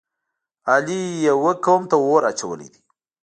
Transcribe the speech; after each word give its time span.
علی 0.73 1.01
یوه 1.27 1.51
قوم 1.65 1.81
ته 1.89 1.97
اور 2.07 2.21
اچولی 2.31 2.67
دی. 2.73 2.81